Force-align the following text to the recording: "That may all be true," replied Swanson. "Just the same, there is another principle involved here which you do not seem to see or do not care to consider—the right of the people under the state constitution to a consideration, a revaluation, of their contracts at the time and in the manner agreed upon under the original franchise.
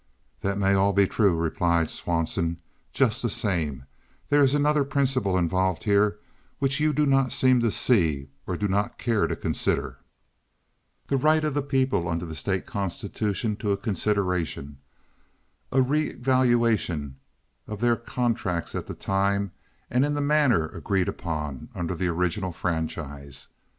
"That 0.39 0.57
may 0.57 0.73
all 0.73 0.93
be 0.93 1.05
true," 1.05 1.35
replied 1.35 1.91
Swanson. 1.91 2.57
"Just 2.91 3.21
the 3.21 3.29
same, 3.29 3.83
there 4.29 4.41
is 4.41 4.55
another 4.55 4.83
principle 4.83 5.37
involved 5.37 5.83
here 5.83 6.17
which 6.57 6.79
you 6.79 6.91
do 6.91 7.05
not 7.05 7.31
seem 7.31 7.59
to 7.59 7.69
see 7.69 8.29
or 8.47 8.57
do 8.57 8.67
not 8.67 8.97
care 8.97 9.27
to 9.27 9.35
consider—the 9.35 11.17
right 11.17 11.45
of 11.45 11.53
the 11.53 11.61
people 11.61 12.07
under 12.07 12.25
the 12.25 12.33
state 12.33 12.65
constitution 12.65 13.55
to 13.57 13.71
a 13.73 13.77
consideration, 13.77 14.79
a 15.71 15.83
revaluation, 15.83 17.17
of 17.67 17.79
their 17.79 17.95
contracts 17.95 18.73
at 18.73 18.87
the 18.87 18.95
time 18.95 19.51
and 19.91 20.03
in 20.03 20.15
the 20.15 20.19
manner 20.19 20.65
agreed 20.69 21.09
upon 21.09 21.69
under 21.75 21.93
the 21.93 22.07
original 22.07 22.51
franchise. 22.51 23.49